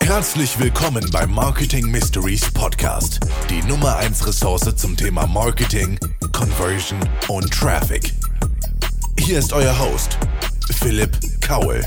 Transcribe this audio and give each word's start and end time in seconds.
Herzlich 0.00 0.58
willkommen 0.58 1.08
beim 1.12 1.30
Marketing 1.30 1.90
Mysteries 1.90 2.50
Podcast, 2.52 3.20
die 3.50 3.62
Nummer 3.68 3.96
1 3.96 4.26
Ressource 4.26 4.74
zum 4.76 4.96
Thema 4.96 5.26
Marketing, 5.26 5.98
Conversion 6.32 6.98
und 7.28 7.52
Traffic. 7.52 8.12
Hier 9.18 9.38
ist 9.38 9.52
euer 9.52 9.78
Host, 9.78 10.18
Philipp 10.70 11.10
Kaul. 11.40 11.84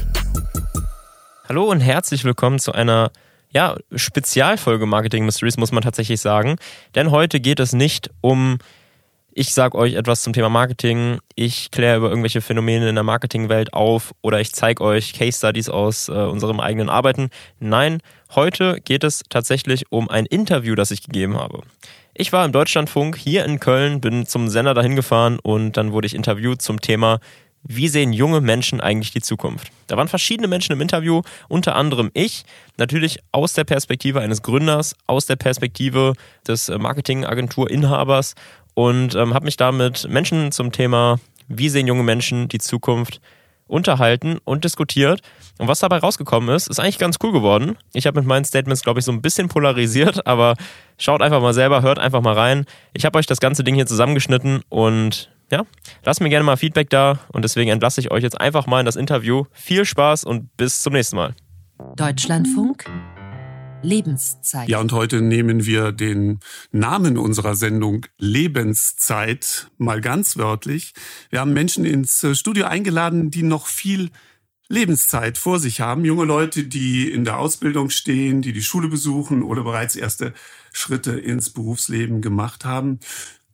Hallo 1.49 1.65
und 1.65 1.81
herzlich 1.81 2.23
willkommen 2.23 2.59
zu 2.59 2.71
einer 2.71 3.11
ja, 3.51 3.75
Spezialfolge 3.95 4.85
Marketing 4.85 5.25
Mysteries, 5.25 5.57
muss 5.57 5.71
man 5.71 5.83
tatsächlich 5.83 6.21
sagen. 6.21 6.57
Denn 6.95 7.11
heute 7.11 7.39
geht 7.39 7.59
es 7.59 7.73
nicht 7.73 8.09
um 8.21 8.59
ich 9.33 9.53
sage 9.53 9.77
euch 9.77 9.93
etwas 9.93 10.23
zum 10.23 10.33
Thema 10.33 10.49
Marketing, 10.49 11.19
ich 11.35 11.71
kläre 11.71 11.97
über 11.97 12.09
irgendwelche 12.09 12.41
Phänomene 12.41 12.89
in 12.89 12.95
der 12.95 13.03
Marketingwelt 13.03 13.73
auf 13.73 14.13
oder 14.21 14.41
ich 14.41 14.53
zeige 14.53 14.83
euch 14.83 15.13
Case 15.13 15.37
Studies 15.37 15.69
aus 15.69 16.09
äh, 16.09 16.11
unserem 16.11 16.59
eigenen 16.59 16.89
Arbeiten. 16.89 17.29
Nein, 17.59 17.99
heute 18.35 18.81
geht 18.81 19.03
es 19.03 19.23
tatsächlich 19.29 19.91
um 19.91 20.09
ein 20.09 20.25
Interview, 20.25 20.75
das 20.75 20.91
ich 20.91 21.03
gegeben 21.03 21.37
habe. 21.37 21.61
Ich 22.13 22.33
war 22.33 22.43
im 22.45 22.51
Deutschlandfunk 22.51 23.15
hier 23.17 23.45
in 23.45 23.59
Köln, 23.59 24.01
bin 24.01 24.25
zum 24.25 24.49
Sender 24.49 24.73
dahin 24.73 24.95
gefahren 24.95 25.39
und 25.41 25.77
dann 25.77 25.93
wurde 25.93 26.07
ich 26.07 26.15
interviewt 26.15 26.61
zum 26.61 26.81
Thema 26.81 27.19
wie 27.63 27.87
sehen 27.87 28.13
junge 28.13 28.41
Menschen 28.41 28.81
eigentlich 28.81 29.11
die 29.11 29.21
Zukunft? 29.21 29.71
Da 29.87 29.97
waren 29.97 30.07
verschiedene 30.07 30.47
Menschen 30.47 30.73
im 30.73 30.81
Interview, 30.81 31.21
unter 31.47 31.75
anderem 31.75 32.09
ich, 32.13 32.43
natürlich 32.77 33.19
aus 33.31 33.53
der 33.53 33.63
Perspektive 33.63 34.21
eines 34.21 34.41
Gründers, 34.41 34.95
aus 35.07 35.25
der 35.25 35.35
Perspektive 35.35 36.13
des 36.47 36.69
äh, 36.69 36.77
Marketingagenturinhabers 36.77 38.35
und 38.73 39.15
ähm, 39.15 39.33
habe 39.33 39.45
mich 39.45 39.57
da 39.57 39.71
mit 39.71 40.07
Menschen 40.09 40.51
zum 40.51 40.71
Thema, 40.71 41.19
wie 41.47 41.69
sehen 41.69 41.87
junge 41.87 42.03
Menschen 42.03 42.47
die 42.47 42.59
Zukunft, 42.59 43.21
unterhalten 43.71 44.37
und 44.43 44.65
diskutiert. 44.65 45.21
Und 45.57 45.67
was 45.67 45.79
dabei 45.79 45.97
rausgekommen 45.97 46.53
ist, 46.53 46.67
ist 46.67 46.79
eigentlich 46.79 46.97
ganz 46.97 47.17
cool 47.23 47.31
geworden. 47.31 47.77
Ich 47.93 48.05
habe 48.05 48.19
mit 48.19 48.27
meinen 48.27 48.43
Statements, 48.43 48.81
glaube 48.81 48.99
ich, 48.99 49.05
so 49.05 49.13
ein 49.13 49.21
bisschen 49.21 49.47
polarisiert, 49.47 50.27
aber 50.27 50.55
schaut 50.97 51.21
einfach 51.21 51.41
mal 51.41 51.53
selber, 51.53 51.81
hört 51.81 51.97
einfach 51.97 52.21
mal 52.21 52.33
rein. 52.33 52.65
Ich 52.93 53.05
habe 53.05 53.17
euch 53.17 53.27
das 53.27 53.39
ganze 53.39 53.63
Ding 53.63 53.75
hier 53.75 53.85
zusammengeschnitten 53.85 54.61
und 54.67 55.29
ja, 55.51 55.65
lasst 56.03 56.21
mir 56.21 56.29
gerne 56.29 56.45
mal 56.45 56.57
Feedback 56.57 56.89
da 56.89 57.19
und 57.31 57.43
deswegen 57.43 57.69
entlasse 57.69 58.01
ich 58.01 58.11
euch 58.11 58.23
jetzt 58.23 58.39
einfach 58.39 58.67
mal 58.67 58.79
in 58.79 58.85
das 58.85 58.95
Interview. 58.95 59.43
Viel 59.51 59.85
Spaß 59.85 60.23
und 60.23 60.55
bis 60.57 60.81
zum 60.81 60.93
nächsten 60.93 61.17
Mal. 61.17 61.35
Deutschlandfunk 61.95 62.85
Lebenszeit. 63.83 64.69
Ja, 64.69 64.79
und 64.79 64.91
heute 64.91 65.21
nehmen 65.21 65.65
wir 65.65 65.91
den 65.91 66.39
Namen 66.71 67.17
unserer 67.17 67.55
Sendung 67.55 68.05
Lebenszeit 68.17 69.71
mal 69.77 70.01
ganz 70.01 70.37
wörtlich. 70.37 70.93
Wir 71.29 71.39
haben 71.39 71.53
Menschen 71.53 71.85
ins 71.85 72.23
äh, 72.23 72.35
Studio 72.35 72.65
eingeladen, 72.65 73.31
die 73.31 73.43
noch 73.43 73.67
viel 73.67 74.11
Lebenszeit 74.69 75.37
vor 75.37 75.59
sich 75.59 75.81
haben. 75.81 76.05
Junge 76.05 76.25
Leute, 76.25 76.63
die 76.63 77.11
in 77.11 77.25
der 77.25 77.39
Ausbildung 77.39 77.89
stehen, 77.89 78.41
die 78.41 78.53
die 78.53 78.63
Schule 78.63 78.87
besuchen 78.87 79.43
oder 79.43 79.63
bereits 79.63 79.95
erste 79.95 80.33
Schritte 80.71 81.11
ins 81.19 81.49
Berufsleben 81.49 82.21
gemacht 82.21 82.63
haben, 82.63 82.99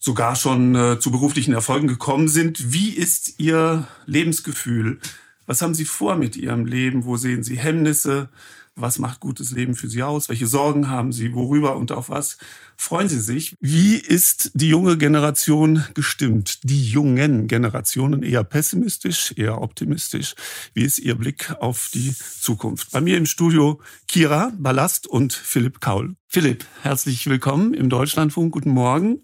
sogar 0.08 0.38
schon 0.38 0.74
äh, 0.74 1.00
zu 1.02 1.12
beruflichen 1.12 1.54
Erfolgen 1.54 1.90
gekommen 1.90 2.30
sind. 2.30 2.72
Wie 2.72 2.92
ist 2.92 3.42
Ihr 3.42 3.90
Lebensgefühl? 4.06 5.00
Was 5.48 5.62
haben 5.62 5.74
Sie 5.74 5.84
vor 5.84 6.16
mit 6.16 6.38
Ihrem 6.38 6.66
Leben? 6.66 7.04
Wo 7.04 7.18
sehen 7.18 7.44
Sie 7.44 7.58
Hemmnisse? 7.58 8.30
Was 8.78 9.00
macht 9.00 9.20
gutes 9.20 9.52
Leben 9.52 9.76
für 9.76 9.90
Sie 9.90 10.04
aus? 10.04 10.30
Welche 10.30 10.48
Sorgen 10.48 10.90
haben 10.90 11.12
Sie? 11.12 11.34
Worüber 11.34 11.76
und 11.76 11.92
auf 11.92 12.10
was 12.10 12.38
freuen 12.78 13.10
Sie 13.10 13.20
sich? 13.20 13.58
Wie 13.60 13.98
ist 13.98 14.52
die 14.54 14.70
junge 14.70 14.98
Generation 14.98 15.84
gestimmt? 15.94 16.60
Die 16.64 16.90
jungen 16.90 17.48
Generationen 17.48 18.24
eher 18.24 18.46
pessimistisch, 18.46 19.34
eher 19.36 19.62
optimistisch? 19.62 20.36
Wie 20.74 20.86
ist 20.86 21.00
Ihr 21.00 21.16
Blick 21.16 21.54
auf 21.60 21.90
die 21.94 22.16
Zukunft? 22.40 22.92
Bei 22.92 23.02
mir 23.02 23.18
im 23.18 23.26
Studio 23.26 23.82
Kira 24.08 24.54
Ballast 24.58 25.06
und 25.06 25.34
Philipp 25.34 25.82
Kaul. 25.82 26.16
Philipp, 26.30 26.64
herzlich 26.82 27.28
willkommen 27.28 27.74
im 27.74 27.90
Deutschlandfunk. 27.90 28.54
Guten 28.54 28.72
Morgen. 28.72 29.22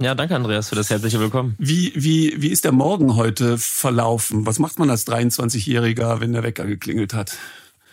Ja, 0.00 0.16
danke 0.16 0.34
Andreas 0.34 0.68
für 0.68 0.74
das 0.74 0.90
herzliche 0.90 1.20
Willkommen. 1.20 1.54
Wie, 1.58 1.92
wie, 1.94 2.34
wie 2.42 2.48
ist 2.48 2.64
der 2.64 2.72
Morgen 2.72 3.14
heute 3.14 3.58
verlaufen? 3.58 4.44
Was 4.44 4.58
macht 4.58 4.78
man 4.80 4.90
als 4.90 5.06
23-Jähriger, 5.06 6.20
wenn 6.20 6.32
der 6.32 6.42
Wecker 6.42 6.66
geklingelt 6.66 7.14
hat? 7.14 7.38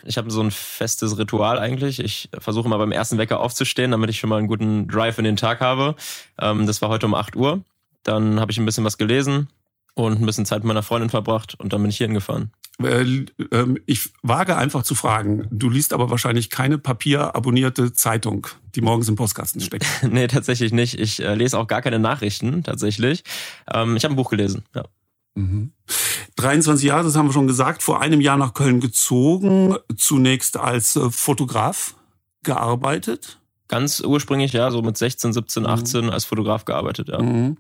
Ich 0.04 0.18
habe 0.18 0.32
so 0.32 0.42
ein 0.42 0.50
festes 0.50 1.20
Ritual 1.20 1.60
eigentlich. 1.60 2.00
Ich 2.00 2.30
versuche 2.40 2.68
mal 2.68 2.78
beim 2.78 2.92
ersten 2.92 3.20
Wecker 3.20 3.40
aufzustehen, 3.40 3.92
damit 3.92 4.10
ich 4.10 4.20
schon 4.20 4.32
mal 4.32 4.40
einen 4.40 4.48
guten 4.48 4.88
Drive 4.88 5.20
in 5.20 5.26
den 5.26 5.36
Tag 5.36 5.62
habe. 5.62 5.96
Ähm, 6.40 6.66
das 6.66 6.82
war 6.82 6.90
heute 6.90 7.06
um 7.06 7.14
8 7.14 7.36
Uhr. 7.36 7.64
Dann 8.02 8.40
habe 8.40 8.52
ich 8.52 8.58
ein 8.58 8.66
bisschen 8.66 8.84
was 8.84 8.98
gelesen 8.98 9.50
und 9.94 10.20
ein 10.20 10.26
bisschen 10.26 10.48
Zeit 10.48 10.60
mit 10.60 10.70
meiner 10.70 10.82
Freundin 10.82 11.12
verbracht 11.12 11.54
und 11.60 11.72
dann 11.72 11.82
bin 11.82 11.92
ich 11.92 11.98
hier 11.98 12.08
hingefahren. 12.08 12.52
Äh, 12.84 13.26
ähm, 13.52 13.78
ich 13.86 14.10
wage 14.24 14.58
einfach 14.58 14.84
zu 14.84 14.96
fragen, 14.96 15.48
du 15.52 15.70
liest 15.70 15.94
aber 15.94 16.10
wahrscheinlich 16.10 16.50
keine 16.50 16.78
papierabonnierte 16.78 17.94
Zeitung, 17.94 18.48
die 18.76 18.82
morgens 18.82 19.10
im 19.10 19.16
Postkasten 19.16 19.62
steckt. 19.62 19.86
nee, 20.10 20.28
tatsächlich 20.28 20.72
nicht. 20.72 21.00
Ich 21.00 21.22
äh, 21.22 21.36
lese 21.36 21.58
auch 21.58 21.68
gar 21.68 21.82
keine 21.82 22.00
Nachrichten, 22.00 22.64
tatsächlich. 22.64 23.24
Ähm, 23.74 23.96
ich 23.96 24.04
habe 24.04 24.14
ein 24.14 24.18
Buch 24.18 24.30
gelesen, 24.30 24.64
ja. 24.76 24.86
Mhm. 25.36 25.72
23 26.36 26.88
Jahre, 26.88 27.04
das 27.04 27.16
haben 27.16 27.28
wir 27.28 27.34
schon 27.34 27.48
gesagt, 27.48 27.84
vor 27.84 28.02
einem 28.02 28.20
Jahr 28.20 28.38
nach 28.38 28.54
Köln 28.54 28.80
gezogen, 28.80 29.76
zunächst 29.96 30.58
als 30.58 30.96
äh, 30.96 31.10
Fotograf 31.10 31.96
gearbeitet. 32.44 33.41
Ganz 33.72 34.02
ursprünglich, 34.02 34.52
ja, 34.52 34.70
so 34.70 34.82
mit 34.82 34.98
16, 34.98 35.32
17, 35.32 35.66
18 35.66 36.04
mhm. 36.04 36.10
als 36.10 36.26
Fotograf 36.26 36.66
gearbeitet, 36.66 37.08
ja. 37.08 37.22
Mhm. 37.22 37.56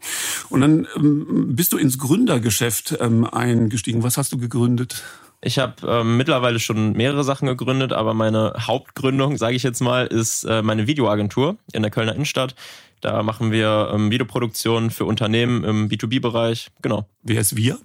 Und 0.49 0.59
dann 0.59 0.85
ähm, 0.97 1.55
bist 1.55 1.71
du 1.71 1.77
ins 1.77 1.97
Gründergeschäft 1.97 2.97
ähm, 2.99 3.23
eingestiegen. 3.23 4.03
Was 4.03 4.17
hast 4.17 4.33
du 4.33 4.37
gegründet? 4.37 5.03
Ich 5.39 5.57
habe 5.57 5.75
ähm, 5.87 6.17
mittlerweile 6.17 6.59
schon 6.59 6.91
mehrere 6.91 7.23
Sachen 7.23 7.47
gegründet, 7.47 7.93
aber 7.93 8.13
meine 8.13 8.53
Hauptgründung, 8.59 9.37
sage 9.37 9.55
ich 9.55 9.63
jetzt 9.63 9.79
mal, 9.79 10.05
ist 10.05 10.43
äh, 10.43 10.61
meine 10.61 10.85
Videoagentur 10.85 11.55
in 11.71 11.81
der 11.81 11.91
Kölner 11.91 12.13
Innenstadt. 12.13 12.55
Da 12.99 13.23
machen 13.23 13.53
wir 13.53 13.91
ähm, 13.93 14.11
Videoproduktionen 14.11 14.91
für 14.91 15.05
Unternehmen 15.05 15.63
im 15.63 15.87
B2B-Bereich. 15.87 16.71
Genau. 16.81 17.07
Wer 17.23 17.39
ist 17.39 17.55
wir? 17.55 17.79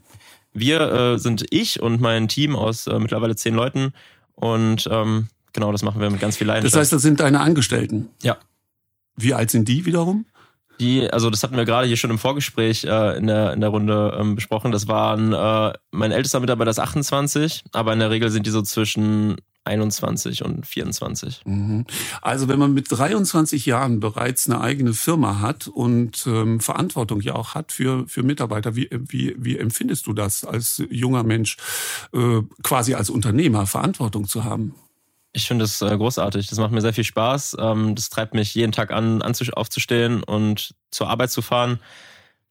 Wir 0.53 0.81
äh, 0.81 1.19
sind 1.21 1.47
ich 1.51 1.81
und 1.81 2.01
mein 2.01 2.27
Team 2.27 2.57
aus 2.57 2.89
äh, 2.89 2.99
mittlerweile 2.99 3.37
zehn 3.37 3.55
Leuten. 3.55 3.93
Und 4.35 4.89
ähm, 4.91 5.29
genau, 5.57 5.73
das 5.73 5.83
machen 5.83 6.01
wir 6.01 6.09
mit 6.11 6.21
ganz 6.21 6.37
viel 6.37 6.47
Leidenschaft. 6.47 6.75
Das 6.75 6.81
heißt, 6.81 6.93
das 6.93 7.03
sind 7.03 7.19
deine 7.19 7.41
Angestellten? 7.41 8.11
Ja. 8.23 8.37
Wie 9.17 9.35
alt 9.35 9.51
sind 9.51 9.67
die 9.67 9.87
wiederum? 9.87 10.27
Die, 10.79 11.11
also 11.11 11.31
das 11.31 11.43
hatten 11.43 11.57
wir 11.57 11.65
gerade 11.65 11.87
hier 11.87 11.97
schon 11.97 12.11
im 12.11 12.19
Vorgespräch 12.19 12.85
äh, 12.85 13.17
in, 13.17 13.27
der, 13.27 13.55
in 13.55 13.61
der 13.61 13.71
Runde 13.71 14.17
ähm, 14.21 14.35
besprochen. 14.35 14.73
Das 14.73 14.87
waren, 14.87 15.33
äh, 15.33 15.73
mein 15.91 16.13
ältester 16.13 16.39
Mitarbeiter 16.41 16.71
ist 16.71 16.79
28, 16.79 17.65
aber 17.73 17.95
in 17.95 17.99
der 17.99 18.11
Regel 18.11 18.31
sind 18.31 18.47
die 18.47 18.51
so 18.51 18.61
zwischen 18.61 19.37
21 19.65 20.45
und 20.45 20.67
24. 20.67 21.43
Mhm. 21.45 21.87
Also 22.23 22.49
wenn 22.49 22.59
man 22.59 22.73
mit 22.73 22.87
23 22.91 23.67
Jahren 23.67 24.01
bereits 24.01 24.49
eine 24.49 24.61
eigene 24.61 24.93
Firma 24.93 25.41
hat 25.41 25.67
und 25.67 26.27
ähm, 26.27 26.61
Verantwortung 26.61 27.21
ja 27.21 27.35
auch 27.35 27.55
hat 27.55 27.73
für, 27.73 28.07
für 28.07 28.23
Mitarbeiter, 28.23 28.77
wie, 28.77 28.89
wie, 28.91 29.35
wie 29.39 29.59
empfindest 29.59 30.07
du 30.07 30.13
das 30.13 30.45
als 30.45 30.83
junger 30.91 31.25
Mensch, 31.25 31.57
äh, 32.13 32.43
quasi 32.63 32.95
als 32.95 33.11
Unternehmer 33.11 33.67
Verantwortung 33.67 34.29
zu 34.29 34.45
haben? 34.45 34.75
Ich 35.37 35.47
finde 35.47 35.67
es 35.67 35.83
äh, 35.83 35.97
großartig. 35.97 36.47
Das 36.47 36.59
macht 36.59 36.73
mir 36.73 36.81
sehr 36.81 36.95
viel 36.95 37.05
Spaß. 37.05 37.57
Ähm, 37.61 37.95
das 37.95 38.09
treibt 38.09 38.35
mich 38.35 38.55
jeden 38.55 38.73
Tag 38.73 38.91
an, 38.91 39.23
aufzustehen 39.23 40.23
und 40.23 40.75
zur 40.91 41.09
Arbeit 41.09 41.31
zu 41.31 41.43
fahren 41.43 41.79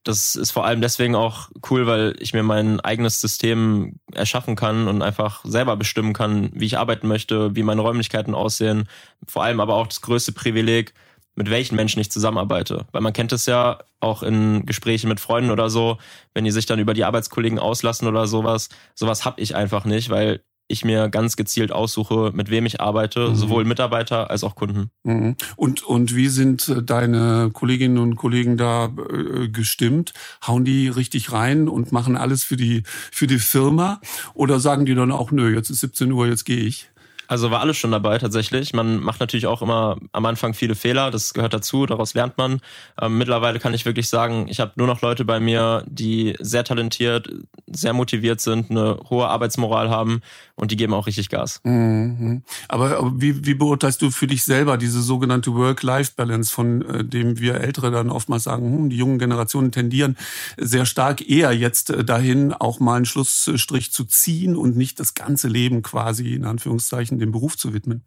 das 0.06 0.35
ist 0.35 0.51
vor 0.51 0.66
allem 0.66 0.81
deswegen 0.81 1.16
auch 1.16 1.50
cool, 1.69 1.88
weil 1.88 2.16
ich 2.19 2.34
mir 2.34 2.44
mein 2.44 2.79
eigenes 2.79 3.19
System 3.19 4.00
erschaffen 4.13 4.56
kann 4.56 4.88
und 4.88 5.01
einfach 5.01 5.44
selber 5.44 5.75
bestimmen 5.75 6.13
kann, 6.13 6.51
wie 6.53 6.68
ich 6.68 6.78
arbeiten 6.78 7.07
möchte, 7.07 7.56
wie 7.56 7.63
meine 7.63 7.81
Räumlichkeiten 7.81 8.35
aussehen. 8.35 8.88
Vor 9.28 9.44
allem 9.44 9.59
aber 9.59 9.74
auch 9.74 9.88
das 9.88 10.01
größte 10.01 10.31
Privileg, 10.31 10.94
mit 11.34 11.50
welchen 11.50 11.75
Menschen 11.75 12.00
ich 12.00 12.12
zusammenarbeite. 12.12 12.85
Weil 12.91 13.01
man 13.01 13.13
kennt 13.13 13.34
es 13.34 13.47
ja 13.47 13.79
auch 14.00 14.22
in 14.22 14.68
Gesprächen 14.68 15.09
mit 15.09 15.19
Freunden 15.19 15.50
oder 15.50 15.72
so, 15.72 15.97
wenn 16.35 16.45
die 16.45 16.51
sich 16.51 16.68
dann 16.68 16.79
über 16.79 16.94
die 16.94 17.03
Arbeitskollegen 17.03 17.57
auslassen 17.57 18.07
oder 18.07 18.28
sowas. 18.28 18.69
Sowas 18.94 19.25
hab 19.25 19.40
ich 19.40 19.56
einfach 19.56 19.85
nicht, 19.85 20.12
weil 20.12 20.41
ich 20.67 20.83
mir 20.83 21.09
ganz 21.09 21.35
gezielt 21.35 21.71
aussuche, 21.71 22.31
mit 22.33 22.50
wem 22.50 22.65
ich 22.65 22.81
arbeite, 22.81 23.29
mhm. 23.29 23.35
sowohl 23.35 23.65
Mitarbeiter 23.65 24.29
als 24.29 24.44
auch 24.44 24.56
Kunden. 24.56 24.89
Mhm. 25.03 25.35
Und, 25.56 25.83
und 25.83 26.15
wie 26.15 26.27
sind 26.27 26.67
äh, 26.69 26.81
deine 26.81 27.51
Kolleginnen 27.53 27.97
und 27.97 28.15
Kollegen 28.15 28.57
da 28.57 28.85
äh, 28.85 29.47
gestimmt? 29.50 30.13
Hauen 30.45 30.65
die 30.65 30.88
richtig 30.88 31.31
rein 31.31 31.67
und 31.67 31.91
machen 31.91 32.17
alles 32.17 32.44
für 32.44 32.57
die, 32.57 32.83
für 33.12 33.27
die 33.27 33.39
Firma? 33.39 34.01
Oder 34.33 34.59
sagen 34.59 34.85
die 34.85 34.95
dann 34.95 35.12
auch, 35.12 35.31
nö, 35.31 35.53
jetzt 35.53 35.69
ist 35.69 35.81
17 35.81 36.12
Uhr, 36.12 36.27
jetzt 36.27 36.45
gehe 36.45 36.57
ich? 36.57 36.89
Also 37.27 37.51
war 37.51 37.62
alles 37.62 37.77
schon 37.77 37.92
dabei 37.92 38.18
tatsächlich. 38.18 38.74
Man 38.74 39.00
macht 39.00 39.19
natürlich 39.19 39.48
auch 39.48 39.62
immer 39.62 39.98
am 40.12 40.25
Anfang 40.25 40.54
viele 40.54 40.75
Fehler, 40.75 41.12
das 41.12 41.33
gehört 41.33 41.54
dazu, 41.54 41.86
daraus 41.86 42.13
lernt 42.13 42.38
man. 42.38 42.62
Ähm, 43.01 43.18
mittlerweile 43.18 43.60
kann 43.60 43.74
ich 43.74 43.86
wirklich 43.86 44.10
sagen, 44.10 44.48
ich 44.48 44.60
habe 44.60 44.74
nur 44.75 44.88
noch 44.88 45.01
Leute 45.01 45.25
bei 45.25 45.39
mir, 45.39 45.83
die 45.88 46.36
sehr 46.39 46.63
talentiert, 46.63 47.30
sehr 47.68 47.94
motiviert 47.94 48.42
sind, 48.42 48.72
eine 48.72 49.00
hohe 49.10 49.27
Arbeitsmoral 49.27 49.89
haben 49.89 50.22
und 50.56 50.72
die 50.72 50.77
geben 50.77 50.94
auch 50.94 51.07
richtig 51.07 51.30
Gas. 51.30 51.62
Mhm. 51.63 52.44
Aber, 52.68 53.13
wie, 53.16 53.45
wie 53.45 53.54
beurteilst 53.54 54.01
du 54.01 54.10
für 54.10 54.28
dich 54.28 54.44
selber 54.44 54.78
diese 54.78 55.01
sogenannte 55.01 55.54
Work-Life-Balance, 55.54 56.54
von 56.54 56.81
äh, 56.83 57.04
dem 57.04 57.39
wir 57.39 57.56
Ältere 57.56 57.92
dann 57.92 58.10
oftmals 58.10 58.44
sagen, 58.44 58.66
hm, 58.66 58.89
die 58.89 58.98
jungen 58.98 59.19
Generationen 59.19 59.71
tendieren 59.71 60.18
sehr 60.57 60.86
stark 60.86 61.28
eher 61.28 61.51
jetzt 61.51 61.89
äh, 61.89 62.04
dahin, 62.04 62.54
auch 62.54 62.80
mal 62.80 62.95
einen 62.95 63.06
Schlussstrich 63.06 63.92
zu 63.92 64.06
ziehen 64.06 64.56
und 64.56 64.78
nicht 64.78 65.00
das 65.00 65.13
ganze 65.13 65.48
Leben 65.48 65.81
quasi 65.81 66.33
in 66.33 66.45
Anführungszeichen 66.45 67.14
dem 67.19 67.31
Beruf 67.31 67.57
zu 67.57 67.73
widmen? 67.73 68.06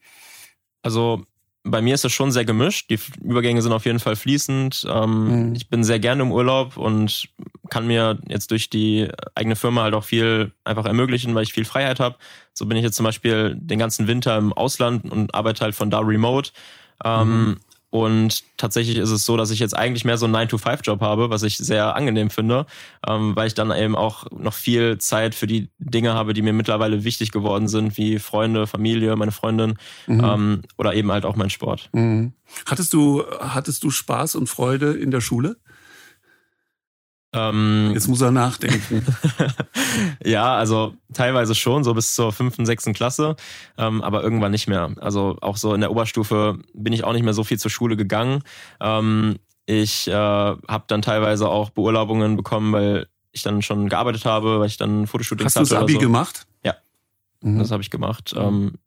Also 0.83 1.25
bei 1.65 1.83
mir 1.83 1.95
ist 1.95 2.05
es 2.05 2.13
schon 2.13 2.33
sehr 2.33 2.45
gemischt. 2.45 2.91
Die 2.91 2.99
Übergänge 3.23 3.63
sind 3.63 3.73
auf 3.73 3.85
jeden 3.85 3.99
Fall 3.99 4.17
fließend. 4.17 4.87
Ähm, 4.89 5.49
mhm. 5.49 5.55
Ich 5.55 5.69
bin 5.69 5.85
sehr 5.85 5.99
gerne 5.99 6.23
im 6.23 6.33
Urlaub 6.33 6.77
und 6.77 7.29
kann 7.71 7.87
mir 7.87 8.19
jetzt 8.29 8.51
durch 8.51 8.71
die 8.71 9.09
eigene 9.35 9.57
Firma 9.57 9.83
halt 9.83 9.95
auch 9.95 10.05
viel 10.05 10.53
einfach 10.65 10.87
ermöglichen, 10.87 11.35
weil 11.35 11.43
ich 11.43 11.53
viel 11.53 11.65
Freiheit 11.65 12.01
habe. 12.01 12.17
So 12.55 12.67
bin 12.67 12.77
ich 12.77 12.85
jetzt 12.85 12.97
zum 12.97 13.05
Beispiel 13.05 13.57
den 13.59 13.79
ganzen 13.79 14.07
Winter 14.07 14.37
im 14.39 14.53
Ausland 14.53 15.11
und 15.11 15.35
arbeite 15.35 15.65
halt 15.65 15.75
von 15.75 15.91
da 15.91 15.99
remote. 16.01 16.53
Ähm, 17.05 17.49
mhm. 17.49 17.57
Und 17.91 18.45
tatsächlich 18.59 18.99
ist 18.99 19.11
es 19.11 19.25
so, 19.25 19.37
dass 19.39 19.51
ich 19.51 19.61
jetzt 19.61 19.77
eigentlich 19.77 20.05
mehr 20.05 20.19
so 20.19 20.27
einen 20.27 20.37
9-to-5-Job 20.37 21.01
habe, 21.01 21.31
was 21.31 21.43
ich 21.43 21.57
sehr 21.57 21.97
angenehm 21.97 22.29
finde, 22.29 22.67
ähm, 23.07 23.35
weil 23.35 23.47
ich 23.47 23.55
dann 23.55 23.71
eben 23.71 23.97
auch 23.97 24.31
noch 24.31 24.53
viel 24.53 24.99
Zeit 24.99 25.35
für 25.35 25.47
die 25.47 25.71
Dinge 25.79 26.13
habe, 26.13 26.35
die 26.35 26.43
mir 26.43 26.53
mittlerweile 26.53 27.05
wichtig 27.05 27.33
geworden 27.33 27.67
sind, 27.67 27.97
wie 27.97 28.19
Freunde, 28.19 28.67
Familie, 28.67 29.17
meine 29.17 29.33
Freundin 29.33 29.79
mhm. 30.07 30.25
ähm, 30.25 30.63
oder 30.77 30.95
eben 30.95 31.11
halt 31.11 31.25
auch 31.25 31.37
mein 31.37 31.49
Sport. 31.49 31.89
Mhm. 31.93 32.35
Hattest 32.67 32.93
du, 32.93 33.25
hattest 33.41 33.85
du 33.85 33.91
Spaß 33.91 34.35
und 34.35 34.49
Freude 34.49 34.93
in 34.93 35.11
der 35.11 35.23
Schule? 35.23 35.57
Ähm, 37.35 37.91
Jetzt 37.93 38.09
muss 38.09 38.21
er 38.23 38.31
nachdenken. 38.31 39.05
ja, 40.25 40.57
also 40.57 40.95
teilweise 41.13 41.55
schon, 41.55 41.85
so 41.85 41.93
bis 41.93 42.15
zur 42.15 42.33
fünften, 42.33 42.65
sechsten 42.65 42.95
Klasse, 42.95 43.37
ähm, 43.77 44.03
aber 44.03 44.23
irgendwann 44.23 44.53
nicht 44.53 44.67
mehr. 44.67 44.95
Also 45.01 45.37
auch 45.43 45.57
so 45.57 45.75
in 45.75 45.81
der 45.83 45.91
Oberstufe 45.91 46.59
bin 46.73 46.93
ich 46.93 47.05
auch 47.05 47.13
nicht 47.13 47.25
mehr 47.25 47.35
so 47.35 47.45
viel 47.45 47.59
zur 47.59 47.71
Schule 47.71 47.97
gegangen. 47.97 48.43
Ähm, 48.81 49.37
ich 49.67 50.09
äh, 50.09 50.13
habe 50.13 50.85
dann 50.87 51.03
teilweise 51.03 51.49
auch 51.49 51.69
Beurlaubungen 51.71 52.37
bekommen, 52.37 52.73
weil 52.73 53.07
ich 53.33 53.43
dann 53.43 53.61
schon 53.61 53.91
gearbeitet 53.91 54.25
habe, 54.25 54.61
weil 54.61 54.67
ich 54.67 54.79
dann 54.79 55.07
Fotoshootings 55.07 55.55
hatte. 55.55 55.61
Hast 55.61 55.71
du 55.71 55.75
das 55.75 55.83
Abi 55.83 55.95
so. 55.95 55.99
gemacht? 55.99 56.47
Ja, 56.65 56.77
mhm. 57.43 57.59
das 57.59 57.71
habe 57.71 57.83
ich 57.83 57.91
gemacht. 57.91 58.35
Ähm, 58.35 58.79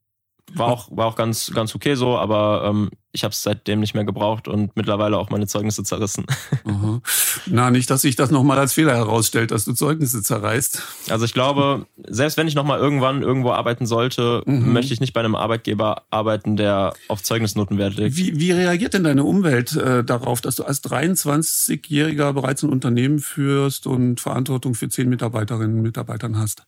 war 0.55 0.67
auch, 0.67 0.89
war 0.91 1.07
auch 1.07 1.15
ganz, 1.15 1.51
ganz 1.53 1.75
okay 1.75 1.95
so, 1.95 2.17
aber 2.17 2.63
ähm, 2.65 2.89
ich 3.13 3.23
habe 3.23 3.31
es 3.31 3.43
seitdem 3.43 3.79
nicht 3.79 3.93
mehr 3.93 4.05
gebraucht 4.05 4.47
und 4.47 4.75
mittlerweile 4.75 5.17
auch 5.17 5.29
meine 5.29 5.47
Zeugnisse 5.47 5.83
zerrissen. 5.83 6.25
Aha. 6.65 7.01
Na, 7.45 7.71
nicht, 7.71 7.89
dass 7.89 8.01
sich 8.01 8.15
das 8.15 8.31
nochmal 8.31 8.57
als 8.57 8.73
Fehler 8.73 8.95
herausstellt, 8.95 9.51
dass 9.51 9.65
du 9.65 9.73
Zeugnisse 9.73 10.23
zerreißt. 10.23 10.81
Also 11.09 11.25
ich 11.25 11.33
glaube, 11.33 11.85
selbst 12.07 12.37
wenn 12.37 12.47
ich 12.47 12.55
nochmal 12.55 12.79
irgendwann 12.79 13.21
irgendwo 13.21 13.51
arbeiten 13.51 13.85
sollte, 13.85 14.43
mhm. 14.45 14.71
möchte 14.73 14.93
ich 14.93 15.01
nicht 15.01 15.13
bei 15.13 15.19
einem 15.19 15.35
Arbeitgeber 15.35 16.03
arbeiten, 16.09 16.55
der 16.55 16.93
auf 17.07 17.21
Zeugnisnoten 17.21 17.77
Wert 17.77 17.95
legt. 17.95 18.15
Wie, 18.15 18.39
wie 18.39 18.51
reagiert 18.51 18.93
denn 18.93 19.03
deine 19.03 19.23
Umwelt 19.23 19.75
äh, 19.75 20.03
darauf, 20.03 20.41
dass 20.41 20.55
du 20.55 20.63
als 20.63 20.83
23-Jähriger 20.83 22.33
bereits 22.33 22.63
ein 22.63 22.69
Unternehmen 22.69 23.19
führst 23.19 23.87
und 23.87 24.19
Verantwortung 24.19 24.73
für 24.73 24.89
zehn 24.89 25.09
Mitarbeiterinnen 25.09 25.77
und 25.77 25.81
Mitarbeitern 25.81 26.37
hast? 26.37 26.63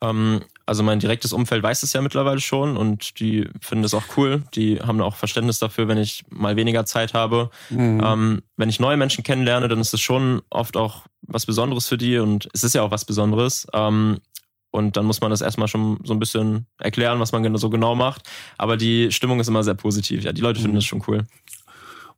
Ähm, 0.00 0.42
also 0.68 0.82
mein 0.82 1.00
direktes 1.00 1.32
Umfeld 1.32 1.62
weiß 1.62 1.82
es 1.82 1.94
ja 1.94 2.02
mittlerweile 2.02 2.40
schon 2.40 2.76
und 2.76 3.20
die 3.20 3.48
finden 3.58 3.84
es 3.84 3.94
auch 3.94 4.04
cool. 4.18 4.42
Die 4.54 4.78
haben 4.78 5.00
auch 5.00 5.16
Verständnis 5.16 5.58
dafür, 5.58 5.88
wenn 5.88 5.96
ich 5.96 6.26
mal 6.28 6.56
weniger 6.56 6.84
Zeit 6.84 7.14
habe. 7.14 7.48
Mhm. 7.70 8.02
Ähm, 8.04 8.42
wenn 8.58 8.68
ich 8.68 8.78
neue 8.78 8.98
Menschen 8.98 9.24
kennenlerne, 9.24 9.68
dann 9.68 9.80
ist 9.80 9.94
es 9.94 10.02
schon 10.02 10.42
oft 10.50 10.76
auch 10.76 11.06
was 11.22 11.46
Besonderes 11.46 11.88
für 11.88 11.96
die 11.96 12.18
und 12.18 12.50
es 12.52 12.64
ist 12.64 12.74
ja 12.74 12.82
auch 12.82 12.90
was 12.90 13.06
Besonderes. 13.06 13.66
Ähm, 13.72 14.18
und 14.70 14.98
dann 14.98 15.06
muss 15.06 15.22
man 15.22 15.30
das 15.30 15.40
erstmal 15.40 15.68
schon 15.68 16.00
so 16.04 16.12
ein 16.12 16.18
bisschen 16.18 16.66
erklären, 16.76 17.18
was 17.18 17.32
man 17.32 17.56
so 17.56 17.70
genau 17.70 17.94
macht. 17.94 18.28
Aber 18.58 18.76
die 18.76 19.10
Stimmung 19.10 19.40
ist 19.40 19.48
immer 19.48 19.64
sehr 19.64 19.72
positiv. 19.72 20.22
Ja, 20.22 20.34
die 20.34 20.42
Leute 20.42 20.60
finden 20.60 20.74
mhm. 20.74 20.80
das 20.80 20.84
schon 20.84 21.02
cool. 21.06 21.24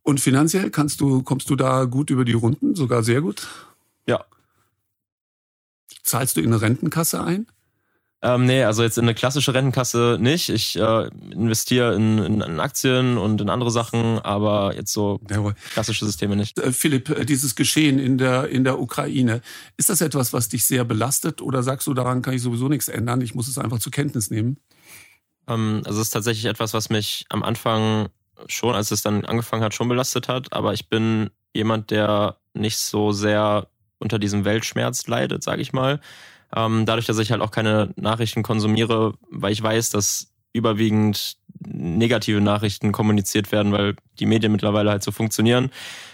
Und 0.03 0.19
finanziell 0.19 0.71
kannst 0.71 0.99
du, 0.99 1.23
kommst 1.23 1.49
du 1.49 1.55
da 1.55 1.85
gut 1.85 2.09
über 2.09 2.25
die 2.25 2.33
Runden, 2.33 2.75
sogar 2.75 3.01
sehr 3.03 3.21
gut? 3.21 3.47
Ja. 4.07 4.25
Zahlst 6.03 6.35
du 6.35 6.41
in 6.41 6.47
eine 6.47 6.61
Rentenkasse 6.61 7.23
ein? 7.23 7.47
Ähm, 8.23 8.45
nee, 8.45 8.63
also 8.63 8.83
jetzt 8.83 8.99
in 8.99 9.05
eine 9.05 9.15
klassische 9.15 9.53
Rentenkasse 9.53 10.17
nicht. 10.19 10.49
Ich 10.49 10.77
äh, 10.77 11.07
investiere 11.31 11.95
in, 11.95 12.19
in, 12.19 12.41
in 12.41 12.59
Aktien 12.59 13.17
und 13.17 13.41
in 13.41 13.49
andere 13.49 13.71
Sachen, 13.71 14.19
aber 14.19 14.75
jetzt 14.75 14.93
so 14.93 15.19
klassische 15.71 16.05
Systeme 16.05 16.35
nicht. 16.35 16.59
Äh, 16.59 16.71
Philipp, 16.71 17.09
äh, 17.09 17.25
dieses 17.25 17.55
Geschehen 17.55 17.97
in 17.97 18.19
der, 18.19 18.49
in 18.49 18.63
der 18.63 18.79
Ukraine, 18.79 19.41
ist 19.77 19.89
das 19.89 20.01
etwas, 20.01 20.33
was 20.33 20.49
dich 20.49 20.65
sehr 20.65 20.83
belastet 20.83 21.41
oder 21.41 21.63
sagst 21.63 21.87
du, 21.87 21.95
daran 21.95 22.21
kann 22.21 22.35
ich 22.35 22.43
sowieso 22.43 22.67
nichts 22.67 22.89
ändern, 22.89 23.21
ich 23.21 23.33
muss 23.33 23.47
es 23.47 23.57
einfach 23.57 23.79
zur 23.79 23.91
Kenntnis 23.91 24.29
nehmen? 24.29 24.57
Ähm, 25.47 25.81
also 25.85 25.99
es 25.99 26.07
ist 26.07 26.13
tatsächlich 26.13 26.45
etwas, 26.45 26.75
was 26.75 26.91
mich 26.91 27.25
am 27.29 27.41
Anfang 27.41 28.09
schon, 28.47 28.75
als 28.75 28.91
es 28.91 29.01
dann 29.01 29.25
angefangen 29.25 29.63
hat, 29.63 29.73
schon 29.73 29.89
belastet 29.89 30.27
hat, 30.27 30.53
aber 30.53 30.73
ich 30.73 30.89
bin 30.89 31.31
jemand, 31.55 31.89
der 31.89 32.37
nicht 32.53 32.77
so 32.77 33.11
sehr 33.11 33.67
unter 33.97 34.19
diesem 34.19 34.45
Weltschmerz 34.45 35.07
leidet, 35.07 35.43
sage 35.43 35.61
ich 35.63 35.73
mal. 35.73 35.99
Ähm, 36.55 36.85
dadurch, 36.85 37.05
dass 37.05 37.19
ich 37.19 37.31
halt 37.31 37.41
auch 37.41 37.51
keine 37.51 37.93
Nachrichten 37.95 38.43
konsumiere, 38.43 39.13
weil 39.29 39.53
ich 39.53 39.61
weiß, 39.61 39.89
dass 39.89 40.31
überwiegend 40.53 41.37
negative 41.59 42.41
Nachrichten 42.41 42.91
kommuniziert 42.91 43.51
werden, 43.51 43.71
weil 43.71 43.95
die 44.19 44.25
Medien 44.25 44.51
mittlerweile 44.51 44.89
halt 44.89 45.03
so 45.03 45.11
funktionieren 45.11 45.71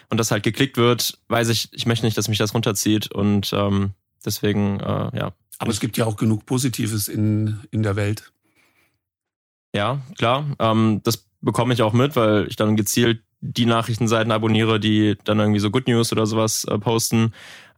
und 0.09 0.19
das 0.19 0.31
halt 0.31 0.43
geklickt 0.43 0.77
wird, 0.77 1.17
weiß 1.29 1.49
ich, 1.49 1.69
ich 1.71 1.85
möchte 1.85 2.05
nicht, 2.05 2.17
dass 2.17 2.27
mich 2.27 2.37
das 2.37 2.53
runterzieht 2.53 3.11
und 3.11 3.51
ähm, 3.53 3.91
deswegen, 4.25 4.79
äh, 4.79 5.17
ja. 5.17 5.33
Aber 5.59 5.71
es 5.71 5.79
gibt 5.79 5.97
ja 5.97 6.05
auch 6.05 6.17
genug 6.17 6.45
Positives 6.45 7.07
in, 7.07 7.61
in 7.71 7.81
der 7.81 7.95
Welt. 7.95 8.31
Ja, 9.73 10.01
klar. 10.17 10.45
Ähm, 10.59 11.01
das 11.03 11.25
bekomme 11.41 11.73
ich 11.73 11.81
auch 11.81 11.93
mit, 11.93 12.15
weil 12.15 12.47
ich 12.47 12.55
dann 12.55 12.75
gezielt 12.75 13.21
die 13.39 13.65
Nachrichtenseiten 13.65 14.31
abonniere, 14.31 14.79
die 14.79 15.17
dann 15.23 15.39
irgendwie 15.39 15.59
so 15.59 15.69
Good 15.69 15.87
News 15.87 16.11
oder 16.11 16.25
sowas 16.25 16.65
äh, 16.65 16.77
posten. 16.77 17.33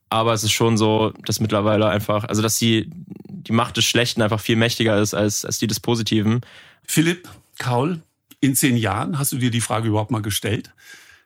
Aber 0.09 0.33
es 0.33 0.43
ist 0.43 0.51
schon 0.51 0.77
so, 0.77 1.13
dass 1.25 1.39
mittlerweile 1.39 1.87
einfach, 1.87 2.23
also 2.23 2.41
dass 2.41 2.57
die, 2.57 2.89
die 3.27 3.51
Macht 3.51 3.77
des 3.77 3.85
Schlechten 3.85 4.21
einfach 4.21 4.39
viel 4.39 4.55
mächtiger 4.55 4.99
ist 4.99 5.13
als, 5.13 5.45
als 5.45 5.59
die 5.59 5.67
des 5.67 5.79
Positiven. 5.79 6.41
Philipp 6.83 7.29
Kaul, 7.59 8.01
in 8.39 8.55
zehn 8.55 8.77
Jahren 8.77 9.19
hast 9.19 9.31
du 9.31 9.37
dir 9.37 9.51
die 9.51 9.61
Frage 9.61 9.89
überhaupt 9.89 10.11
mal 10.11 10.21
gestellt? 10.21 10.73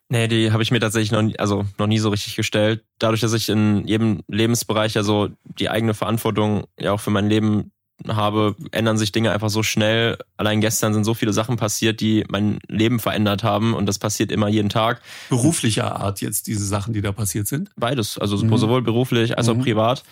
Nee, 0.10 0.28
die 0.28 0.52
habe 0.52 0.62
ich 0.62 0.72
mir 0.72 0.80
tatsächlich 0.80 1.12
noch 1.12 1.22
nie, 1.22 1.40
also 1.40 1.66
noch 1.78 1.88
nie 1.88 2.00
so 2.00 2.10
richtig 2.10 2.36
gestellt. 2.36 2.84
Dadurch, 3.00 3.22
dass 3.22 3.34
ich 3.34 3.50
in 3.50 3.88
jedem 3.88 4.22
Lebensbereich 4.28 4.94
ja 4.94 5.04
so 5.04 5.30
die 5.44 5.70
eigene 5.70 5.94
Verantwortung 5.94 6.66
ja 6.78 6.92
auch 6.92 7.00
für 7.00 7.10
mein 7.10 7.30
Leben 7.30 7.72
habe, 8.08 8.56
ändern 8.72 8.98
sich 8.98 9.12
Dinge 9.12 9.32
einfach 9.32 9.50
so 9.50 9.64
schnell. 9.64 10.18
Allein 10.38 10.62
gestern 10.62 10.94
sind 10.94 11.04
so 11.04 11.14
viele 11.14 11.34
Sachen 11.34 11.58
passiert, 11.58 12.02
die 12.02 12.24
mein 12.30 12.60
Leben 12.68 13.00
verändert 13.00 13.44
haben 13.44 13.74
und 13.74 13.86
das 13.86 14.00
passiert 14.00 14.32
immer 14.32 14.48
jeden 14.48 14.70
Tag. 14.70 15.02
Beruflicher 15.30 15.96
Art 16.00 16.22
jetzt 16.22 16.48
diese 16.48 16.66
Sachen, 16.66 16.94
die 16.94 17.02
da 17.02 17.12
passiert 17.12 17.48
sind? 17.48 17.70
Beides, 17.76 18.18
also 18.18 18.38
mhm. 18.38 18.58
sowohl 18.58 18.82
beruflich 18.82 19.38
als 19.38 19.50
auch 19.50 19.56
mhm. 19.56 19.62
privat. 19.62 20.04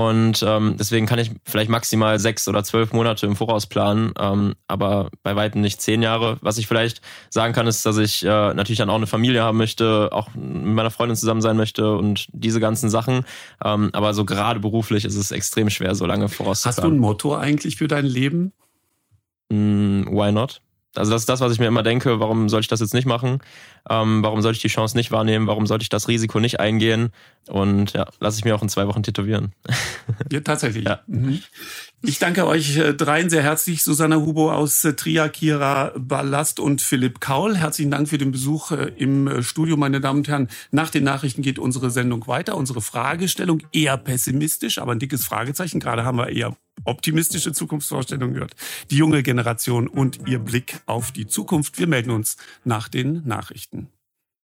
Und 0.00 0.42
ähm, 0.46 0.76
deswegen 0.78 1.04
kann 1.04 1.18
ich 1.18 1.30
vielleicht 1.44 1.68
maximal 1.68 2.18
sechs 2.18 2.48
oder 2.48 2.64
zwölf 2.64 2.94
Monate 2.94 3.26
im 3.26 3.36
Voraus 3.36 3.66
planen, 3.66 4.14
ähm, 4.18 4.54
aber 4.66 5.10
bei 5.22 5.36
weitem 5.36 5.60
nicht 5.60 5.82
zehn 5.82 6.00
Jahre. 6.00 6.38
Was 6.40 6.56
ich 6.56 6.66
vielleicht 6.66 7.02
sagen 7.28 7.52
kann, 7.52 7.66
ist, 7.66 7.84
dass 7.84 7.98
ich 7.98 8.24
äh, 8.24 8.54
natürlich 8.54 8.78
dann 8.78 8.88
auch 8.88 8.94
eine 8.94 9.06
Familie 9.06 9.42
haben 9.42 9.58
möchte, 9.58 10.08
auch 10.10 10.34
mit 10.34 10.74
meiner 10.74 10.90
Freundin 10.90 11.16
zusammen 11.16 11.42
sein 11.42 11.58
möchte 11.58 11.96
und 11.98 12.28
diese 12.32 12.60
ganzen 12.60 12.88
Sachen. 12.88 13.26
Ähm, 13.62 13.90
aber 13.92 14.14
so 14.14 14.24
gerade 14.24 14.58
beruflich 14.60 15.04
ist 15.04 15.16
es 15.16 15.32
extrem 15.32 15.68
schwer, 15.68 15.94
so 15.94 16.06
lange 16.06 16.30
vorauszuplanen. 16.30 16.76
Hast 16.76 16.84
du 16.84 16.96
ein 16.96 16.98
Motto 16.98 17.36
eigentlich 17.36 17.76
für 17.76 17.86
dein 17.86 18.06
Leben? 18.06 18.54
Mm, 19.50 20.04
why 20.06 20.32
not? 20.32 20.62
Also 20.96 21.12
das 21.12 21.22
ist 21.22 21.28
das, 21.28 21.40
was 21.40 21.52
ich 21.52 21.60
mir 21.60 21.66
immer 21.66 21.84
denke, 21.84 22.18
warum 22.18 22.48
soll 22.48 22.60
ich 22.60 22.68
das 22.68 22.80
jetzt 22.80 22.94
nicht 22.94 23.06
machen? 23.06 23.38
Ähm, 23.88 24.22
warum 24.24 24.42
soll 24.42 24.52
ich 24.52 24.58
die 24.60 24.68
Chance 24.68 24.96
nicht 24.96 25.12
wahrnehmen? 25.12 25.46
Warum 25.46 25.66
sollte 25.66 25.82
ich 25.82 25.88
das 25.88 26.08
Risiko 26.08 26.40
nicht 26.40 26.58
eingehen? 26.58 27.10
Und 27.48 27.92
ja, 27.92 28.08
lasse 28.18 28.38
ich 28.38 28.44
mir 28.44 28.54
auch 28.56 28.62
in 28.62 28.68
zwei 28.68 28.86
Wochen 28.88 29.02
tätowieren. 29.02 29.52
Ja, 30.30 30.40
tatsächlich. 30.40 30.84
Ja. 30.84 31.00
Mhm. 31.06 31.40
Ich 32.02 32.18
danke 32.18 32.46
euch 32.46 32.76
äh, 32.76 32.94
dreien 32.94 33.30
sehr 33.30 33.42
herzlich, 33.42 33.82
Susanna 33.82 34.16
Hubo 34.16 34.52
aus 34.52 34.84
äh, 34.84 34.94
Tria, 34.94 35.28
Kira 35.28 35.92
Ballast 35.96 36.60
und 36.60 36.82
Philipp 36.82 37.20
Kaul. 37.20 37.56
Herzlichen 37.56 37.90
Dank 37.90 38.08
für 38.08 38.18
den 38.18 38.32
Besuch 38.32 38.72
äh, 38.72 38.92
im 38.96 39.42
Studio, 39.42 39.76
meine 39.76 40.00
Damen 40.00 40.20
und 40.20 40.28
Herren. 40.28 40.48
Nach 40.70 40.90
den 40.90 41.04
Nachrichten 41.04 41.42
geht 41.42 41.58
unsere 41.58 41.90
Sendung 41.90 42.26
weiter. 42.26 42.56
Unsere 42.56 42.80
Fragestellung 42.80 43.62
eher 43.72 43.96
pessimistisch, 43.96 44.78
aber 44.78 44.92
ein 44.92 44.98
dickes 44.98 45.24
Fragezeichen. 45.24 45.80
Gerade 45.80 46.04
haben 46.04 46.18
wir 46.18 46.28
eher 46.28 46.56
optimistische 46.84 47.52
Zukunftsvorstellungen 47.52 48.34
gehört. 48.34 48.54
Die 48.90 48.96
junge 48.96 49.22
Generation 49.22 49.88
und 49.88 50.28
ihr 50.28 50.38
Blick 50.38 50.80
auf 50.86 51.12
die 51.12 51.26
Zukunft. 51.26 51.78
Wir 51.78 51.86
melden 51.86 52.10
uns 52.10 52.36
nach 52.64 52.88
den 52.88 53.26
Nachrichten. 53.26 53.88